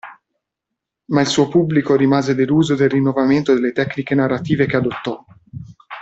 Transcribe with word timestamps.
Ma 1.11 1.21
il 1.21 1.27
suo 1.27 1.47
pubblico 1.47 1.95
rimase 1.95 2.33
deluso 2.33 2.73
del 2.73 2.89
rinnovamento 2.89 3.53
delle 3.53 3.71
tecniche 3.71 4.15
narrative 4.15 4.65
che 4.65 4.75
adottò. 4.77 5.23